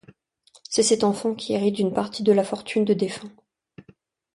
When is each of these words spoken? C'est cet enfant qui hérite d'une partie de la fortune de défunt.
C'est 0.67 0.81
cet 0.81 1.03
enfant 1.03 1.35
qui 1.35 1.53
hérite 1.53 1.75
d'une 1.75 1.93
partie 1.93 2.23
de 2.23 2.31
la 2.31 2.43
fortune 2.43 2.85
de 2.85 2.95
défunt. 2.95 3.29